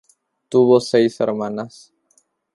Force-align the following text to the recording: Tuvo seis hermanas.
Tuvo 0.49 0.79
seis 0.85 1.19
hermanas. 1.21 1.79